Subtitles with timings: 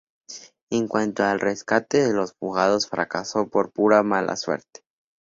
[0.71, 4.81] En cuanto al rescate de los fugados, fracasó por pura mala suerte.